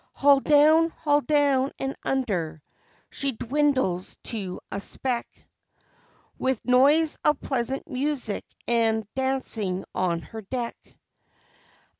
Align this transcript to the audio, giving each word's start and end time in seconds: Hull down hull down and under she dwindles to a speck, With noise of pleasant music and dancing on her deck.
Hull 0.13 0.39
down 0.39 0.89
hull 0.89 1.21
down 1.21 1.73
and 1.77 1.95
under 2.03 2.63
she 3.11 3.33
dwindles 3.33 4.17
to 4.23 4.59
a 4.71 4.81
speck, 4.81 5.27
With 6.39 6.65
noise 6.65 7.19
of 7.23 7.39
pleasant 7.39 7.87
music 7.87 8.43
and 8.67 9.05
dancing 9.13 9.85
on 9.93 10.23
her 10.23 10.41
deck. 10.41 10.75